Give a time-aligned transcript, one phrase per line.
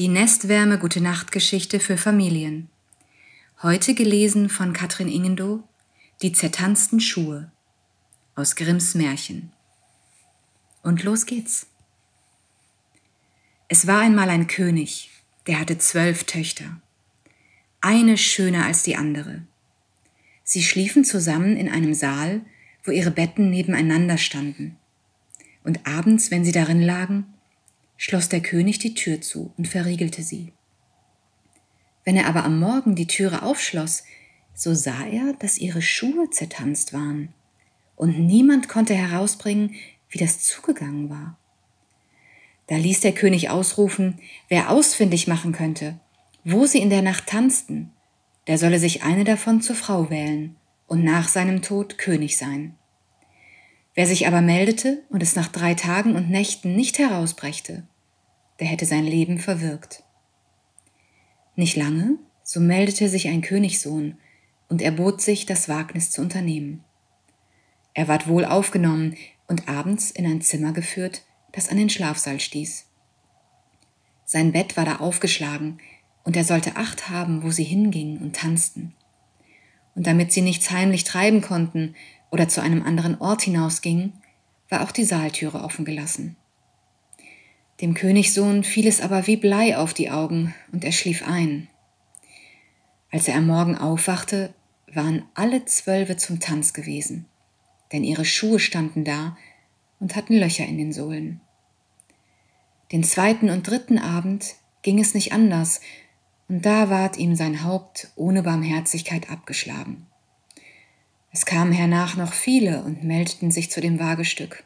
[0.00, 2.70] Die Nestwärme Gute Nacht Geschichte für Familien.
[3.62, 5.62] Heute gelesen von Katrin Ingendow.
[6.22, 7.52] Die zertanzten Schuhe
[8.34, 9.52] aus Grimms Märchen.
[10.82, 11.66] Und los geht's.
[13.68, 15.10] Es war einmal ein König,
[15.46, 16.80] der hatte zwölf Töchter.
[17.82, 19.42] Eine schöner als die andere.
[20.44, 22.40] Sie schliefen zusammen in einem Saal,
[22.84, 24.78] wo ihre Betten nebeneinander standen.
[25.62, 27.26] Und abends, wenn sie darin lagen,
[28.00, 30.54] schloss der König die Tür zu und verriegelte sie.
[32.02, 34.04] Wenn er aber am Morgen die Türe aufschloss,
[34.54, 37.34] so sah er, dass ihre Schuhe zertanzt waren,
[37.96, 39.74] und niemand konnte herausbringen,
[40.08, 41.38] wie das zugegangen war.
[42.68, 46.00] Da ließ der König ausrufen, wer ausfindig machen könnte,
[46.42, 47.92] wo sie in der Nacht tanzten,
[48.46, 50.56] der solle sich eine davon zur Frau wählen
[50.86, 52.78] und nach seinem Tod König sein.
[53.94, 57.82] Wer sich aber meldete und es nach drei Tagen und Nächten nicht herausbrächte,
[58.60, 60.04] der hätte sein Leben verwirkt.
[61.56, 64.16] Nicht lange, so meldete sich ein Königssohn
[64.68, 66.84] und erbot sich, das Wagnis zu unternehmen.
[67.92, 69.16] Er ward wohl aufgenommen
[69.48, 72.86] und abends in ein Zimmer geführt, das an den Schlafsaal stieß.
[74.24, 75.78] Sein Bett war da aufgeschlagen,
[76.22, 78.94] und er sollte Acht haben, wo sie hingingen und tanzten.
[79.94, 81.96] Und damit sie nichts heimlich treiben konnten
[82.30, 84.12] oder zu einem anderen Ort hinausgingen,
[84.68, 86.36] war auch die Saaltüre offen gelassen.
[87.80, 91.68] Dem Königssohn fiel es aber wie Blei auf die Augen, und er schlief ein.
[93.10, 94.54] Als er am Morgen aufwachte,
[94.92, 97.26] waren alle Zwölfe zum Tanz gewesen,
[97.92, 99.36] denn ihre Schuhe standen da
[99.98, 101.40] und hatten Löcher in den Sohlen.
[102.92, 105.80] Den zweiten und dritten Abend ging es nicht anders,
[106.48, 110.06] und da ward ihm sein Haupt ohne Barmherzigkeit abgeschlagen.
[111.32, 114.64] Es kamen hernach noch viele und meldeten sich zu dem Wagestück.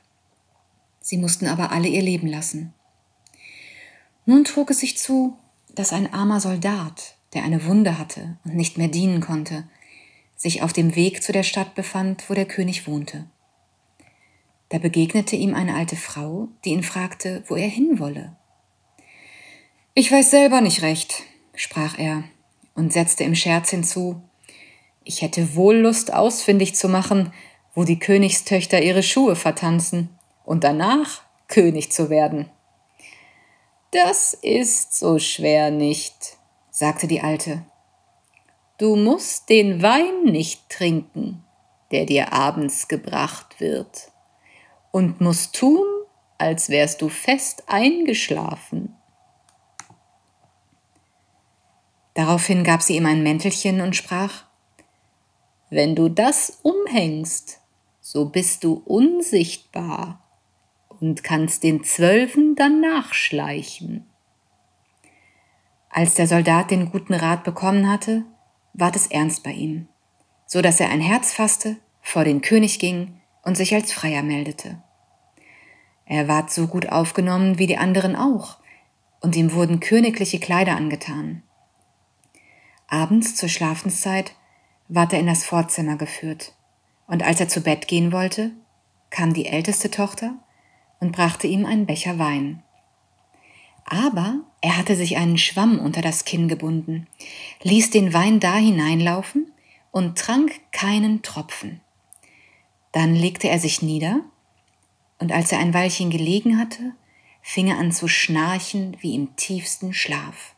[1.01, 2.73] Sie mussten aber alle ihr Leben lassen.
[4.25, 5.37] Nun trug es sich zu,
[5.75, 9.69] dass ein armer Soldat, der eine Wunde hatte und nicht mehr dienen konnte,
[10.37, 13.27] sich auf dem Weg zu der Stadt befand, wo der König wohnte.
[14.70, 18.36] Da begegnete ihm eine alte Frau, die ihn fragte, wo er hinwolle.
[19.92, 21.23] Ich weiß selber nicht recht,
[21.55, 22.25] sprach er
[22.75, 24.23] und setzte im Scherz hinzu,
[25.05, 27.33] ich hätte wohl Lust ausfindig zu machen,
[27.75, 30.09] wo die Königstöchter ihre Schuhe vertanzen
[30.45, 32.51] und danach König zu werden.
[33.91, 36.37] Das ist so schwer nicht,
[36.70, 37.64] sagte die Alte.
[38.79, 41.45] Du musst den Wein nicht trinken,
[41.93, 44.11] der dir abends gebracht wird,
[44.91, 45.85] und musst tun,
[46.39, 48.97] als wärst du fest eingeschlafen.
[52.14, 54.45] Daraufhin gab sie ihm ein Mäntelchen und sprach
[55.74, 57.61] Wenn du das umhängst,
[58.01, 60.23] so bist du unsichtbar
[61.01, 64.07] und kannst den Zwölfen dann nachschleichen.
[65.90, 68.23] Als der Soldat den guten Rat bekommen hatte,
[68.73, 69.89] ward es ernst bei ihm,
[70.46, 74.80] so dass er ein Herz fasste, vor den König ging und sich als Freier meldete.
[76.07, 78.58] Er ward so gut aufgenommen wie die anderen auch,
[79.20, 81.42] und ihm wurden königliche Kleider angetan.
[82.86, 84.36] Abends zur Schlafenszeit
[84.89, 86.55] ward er in das Vorzimmer geführt,
[87.06, 88.52] und als er zu Bett gehen wollte,
[89.11, 90.34] kam die älteste Tochter
[91.00, 92.62] und brachte ihm einen Becher Wein.
[93.84, 97.06] Aber er hatte sich einen Schwamm unter das Kinn gebunden,
[97.62, 99.52] ließ den Wein da hineinlaufen
[99.90, 101.80] und trank keinen Tropfen.
[102.92, 104.20] Dann legte er sich nieder,
[105.18, 106.95] und als er ein Weilchen gelegen hatte,
[107.42, 110.55] fing er an zu schnarchen wie im tiefsten Schlaf.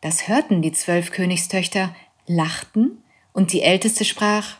[0.00, 1.94] Das hörten die zwölf Königstöchter,
[2.26, 3.02] lachten,
[3.32, 4.58] und die älteste sprach,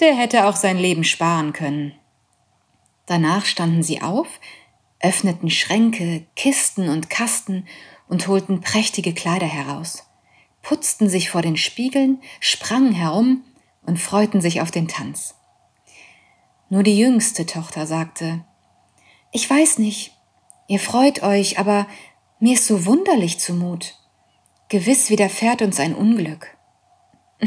[0.00, 1.94] der hätte auch sein Leben sparen können.
[3.06, 4.28] Danach standen sie auf,
[5.00, 7.66] öffneten Schränke, Kisten und Kasten
[8.08, 10.04] und holten prächtige Kleider heraus,
[10.62, 13.44] putzten sich vor den Spiegeln, sprangen herum
[13.84, 15.34] und freuten sich auf den Tanz.
[16.68, 18.44] Nur die jüngste Tochter sagte,
[19.32, 20.12] Ich weiß nicht,
[20.66, 21.86] ihr freut euch, aber
[22.40, 23.94] mir ist so wunderlich zumut.
[24.68, 26.56] Gewiss widerfährt uns ein Unglück.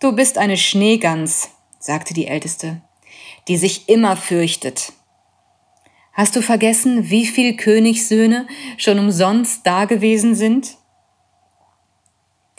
[0.00, 1.48] Du bist eine Schneegans,
[1.78, 2.82] sagte die Älteste
[3.48, 4.92] die sich immer fürchtet.
[6.12, 8.46] Hast du vergessen, wie viel Königssöhne
[8.76, 10.76] schon umsonst dagewesen sind?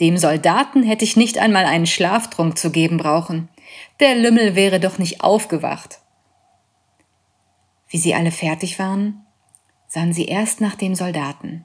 [0.00, 3.48] Dem Soldaten hätte ich nicht einmal einen Schlaftrunk zu geben brauchen.
[3.98, 6.00] Der Lümmel wäre doch nicht aufgewacht.
[7.88, 9.24] Wie sie alle fertig waren,
[9.88, 11.64] sahen sie erst nach dem Soldaten.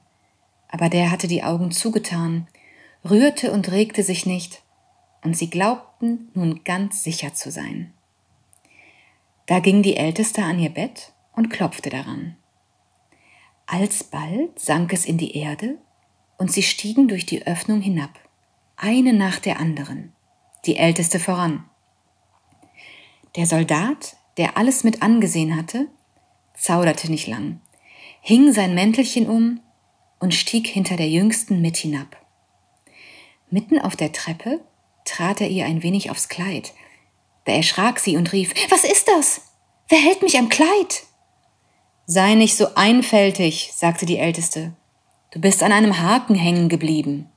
[0.71, 2.47] Aber der hatte die Augen zugetan,
[3.07, 4.63] rührte und regte sich nicht,
[5.23, 7.93] und sie glaubten nun ganz sicher zu sein.
[9.45, 12.37] Da ging die Älteste an ihr Bett und klopfte daran.
[13.67, 15.77] Alsbald sank es in die Erde
[16.37, 18.11] und sie stiegen durch die Öffnung hinab,
[18.77, 20.13] eine nach der anderen,
[20.65, 21.65] die älteste voran.
[23.35, 25.87] Der Soldat, der alles mit angesehen hatte,
[26.53, 27.61] zauderte nicht lang,
[28.21, 29.59] hing sein Mäntelchen um
[30.21, 32.15] und stieg hinter der Jüngsten mit hinab.
[33.49, 34.61] Mitten auf der Treppe
[35.03, 36.73] trat er ihr ein wenig aufs Kleid.
[37.43, 39.41] Da erschrak sie und rief, Was ist das?
[39.89, 41.03] Wer hält mich am Kleid?
[42.05, 44.73] Sei nicht so einfältig, sagte die Älteste.
[45.31, 47.29] Du bist an einem Haken hängen geblieben.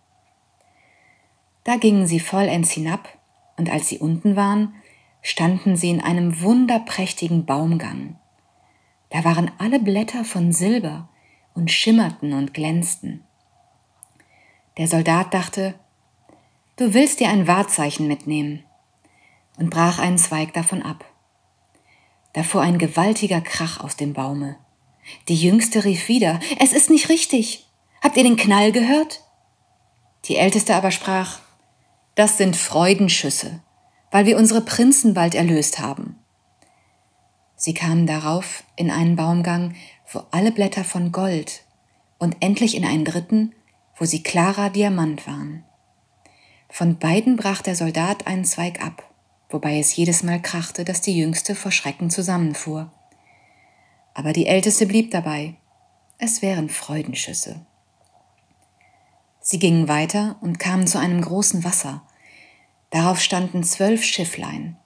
[1.64, 3.08] Da gingen sie vollends hinab,
[3.56, 4.74] und als sie unten waren,
[5.22, 8.18] standen sie in einem wunderprächtigen Baumgang.
[9.10, 11.08] Da waren alle Blätter von Silber
[11.54, 13.24] und schimmerten und glänzten.
[14.76, 15.74] Der Soldat dachte,
[16.76, 18.64] du willst dir ein Wahrzeichen mitnehmen,
[19.56, 21.04] und brach einen Zweig davon ab.
[22.32, 24.56] Da fuhr ein gewaltiger Krach aus dem Baume.
[25.28, 27.66] Die Jüngste rief wieder, es ist nicht richtig.
[28.02, 29.22] Habt ihr den Knall gehört?
[30.24, 31.38] Die Älteste aber sprach,
[32.16, 33.60] das sind Freudenschüsse
[34.14, 36.14] weil wir unsere Prinzen bald erlöst haben.
[37.64, 39.74] Sie kamen darauf in einen Baumgang,
[40.12, 41.64] wo alle Blätter von Gold
[42.18, 43.54] und endlich in einen dritten,
[43.96, 45.64] wo sie klarer Diamant waren.
[46.68, 49.10] Von beiden brach der Soldat einen Zweig ab,
[49.48, 52.92] wobei es jedes Mal krachte, dass die Jüngste vor Schrecken zusammenfuhr.
[54.12, 55.54] Aber die Älteste blieb dabei.
[56.18, 57.64] Es wären Freudenschüsse.
[59.40, 62.06] Sie gingen weiter und kamen zu einem großen Wasser,
[62.90, 64.76] Darauf standen zwölf Schifflein,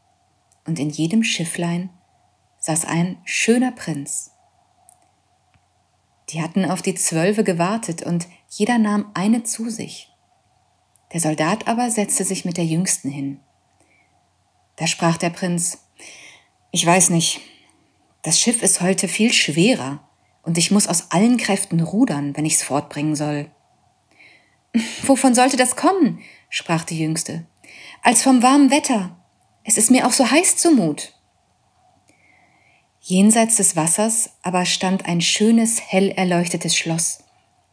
[0.64, 1.90] und in jedem Schifflein
[2.58, 4.32] saß ein schöner Prinz.
[6.30, 10.10] Die hatten auf die Zwölfe gewartet, und jeder nahm eine zu sich.
[11.12, 13.40] Der Soldat aber setzte sich mit der Jüngsten hin.
[14.76, 15.78] Da sprach der Prinz,
[16.70, 17.40] ich weiß nicht,
[18.22, 20.06] das Schiff ist heute viel schwerer,
[20.42, 23.50] und ich muss aus allen Kräften rudern, wenn ich's fortbringen soll.
[25.02, 26.20] Wovon sollte das kommen?
[26.50, 27.46] sprach die Jüngste
[28.02, 29.16] als vom warmen Wetter.
[29.64, 31.14] Es ist mir auch so heiß zumut.
[33.08, 37.24] Jenseits des Wassers aber stand ein schönes, hell erleuchtetes Schloss,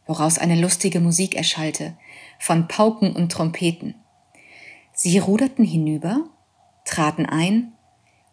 [0.06, 1.94] woraus eine lustige Musik erschallte,
[2.38, 3.96] von Pauken und Trompeten.
[4.94, 6.24] Sie ruderten hinüber,
[6.86, 7.72] traten ein,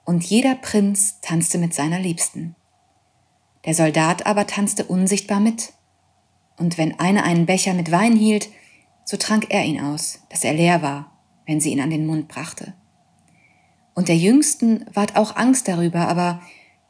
[0.06, 2.56] und jeder Prinz tanzte mit seiner Liebsten.
[3.66, 5.74] Der Soldat aber tanzte unsichtbar mit,
[6.58, 8.48] und wenn einer einen Becher mit Wein hielt,
[9.04, 11.14] so trank er ihn aus, dass er leer war
[11.46, 12.74] wenn sie ihn an den Mund brachte.
[13.94, 16.42] Und der Jüngsten ward auch Angst darüber, aber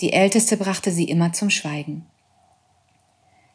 [0.04, 2.06] die Älteste brachte sie immer zum Schweigen.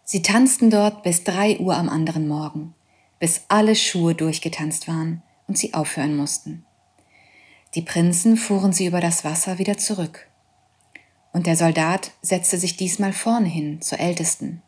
[0.02, 2.74] Sie tanzten dort bis drei Uhr am anderen Morgen,
[3.18, 6.64] bis alle Schuhe durchgetanzt waren und sie aufhören mussten.
[7.74, 10.26] Die Prinzen fuhren sie über das Wasser wieder zurück.
[11.34, 14.62] Und der Soldat setzte sich diesmal vorne hin zur Ältesten.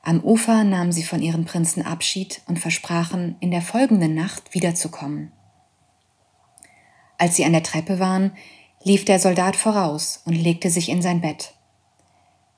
[0.00, 5.32] Am Ufer nahmen sie von ihren Prinzen Abschied und versprachen, in der folgenden Nacht wiederzukommen.
[7.18, 8.30] Als sie an der Treppe waren,
[8.84, 11.54] lief der Soldat voraus und legte sich in sein Bett.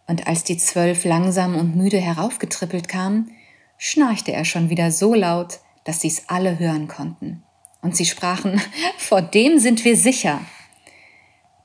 [0.06, 3.30] Und als die zwölf langsam und müde heraufgetrippelt kamen,
[3.78, 7.42] schnarchte er schon wieder so laut, dass sie's alle hören konnten.
[7.82, 8.60] Und sie sprachen,
[8.98, 10.40] vor dem sind wir sicher.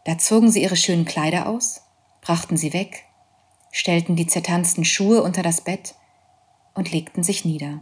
[0.05, 1.81] Da zogen sie ihre schönen Kleider aus,
[2.21, 3.05] brachten sie weg
[3.71, 5.95] stellten die zertanzten Schuhe unter das Bett
[6.73, 7.81] und legten sich nieder.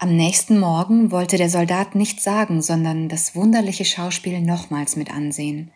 [0.00, 5.72] Am nächsten Morgen wollte der Soldat nichts sagen, sondern das wunderliche Schauspiel nochmals mit ansehen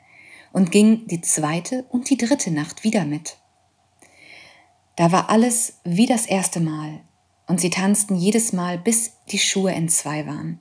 [0.53, 3.39] und ging die zweite und die dritte Nacht wieder mit.
[4.95, 7.01] Da war alles wie das erste Mal
[7.49, 10.61] und sie tanzten jedes Mal, bis die Schuhe entzwei waren.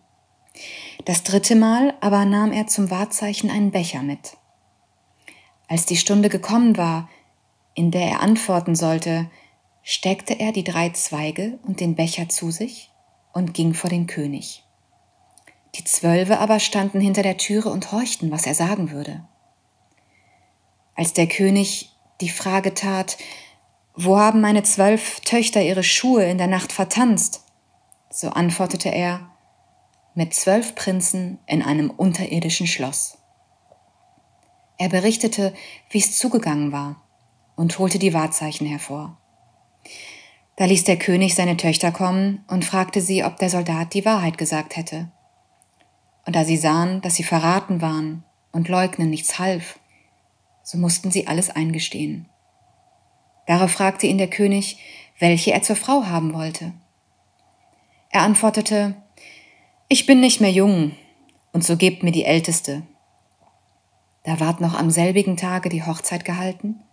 [1.05, 4.37] Das dritte Mal aber nahm er zum Wahrzeichen einen Becher mit.
[5.67, 7.09] Als die Stunde gekommen war,
[7.75, 9.29] in der er antworten sollte,
[9.83, 12.90] steckte er die drei Zweige und den Becher zu sich
[13.33, 14.63] und ging vor den König.
[15.75, 19.25] Die Zwölfe aber standen hinter der Türe und horchten, was er sagen würde.
[20.95, 23.17] Als der König die Frage tat,
[23.95, 27.43] wo haben meine zwölf Töchter ihre Schuhe in der Nacht vertanzt?
[28.09, 29.31] So antwortete er,
[30.13, 33.17] mit zwölf Prinzen in einem unterirdischen Schloss.
[34.77, 35.53] Er berichtete,
[35.89, 37.01] wie es zugegangen war
[37.55, 39.17] und holte die Wahrzeichen hervor.
[40.61, 44.37] Da ließ der König seine Töchter kommen und fragte sie, ob der Soldat die Wahrheit
[44.37, 45.11] gesagt hätte.
[46.27, 49.79] Und da sie sahen, dass sie verraten waren und leugnen nichts half,
[50.61, 52.29] so mussten sie alles eingestehen.
[53.47, 54.77] Darauf fragte ihn der König,
[55.17, 56.73] welche er zur Frau haben wollte.
[58.11, 58.93] Er antwortete,
[59.87, 60.91] Ich bin nicht mehr jung,
[61.53, 62.83] und so gebt mir die Älteste.
[64.25, 66.83] Da ward noch am selbigen Tage die Hochzeit gehalten,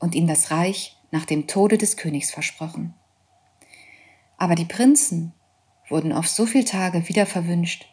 [0.00, 2.92] und ihm das Reich nach dem Tode des Königs versprochen.
[4.44, 5.32] Aber die Prinzen
[5.88, 7.86] wurden auf so viel Tage wieder verwünscht,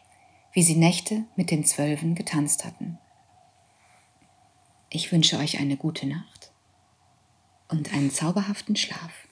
[0.52, 2.98] wie sie Nächte mit den Zwölfen getanzt hatten.
[4.90, 6.52] Ich wünsche euch eine gute Nacht
[7.70, 9.30] und einen zauberhaften Schlaf.